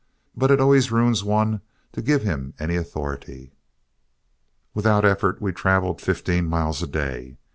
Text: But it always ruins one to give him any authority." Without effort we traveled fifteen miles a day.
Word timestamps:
But 0.35 0.49
it 0.49 0.59
always 0.59 0.91
ruins 0.91 1.23
one 1.23 1.61
to 1.91 2.01
give 2.01 2.23
him 2.23 2.55
any 2.57 2.75
authority." 2.75 3.53
Without 4.73 5.05
effort 5.05 5.39
we 5.39 5.51
traveled 5.51 6.01
fifteen 6.01 6.47
miles 6.47 6.81
a 6.81 6.87
day. 6.87 7.37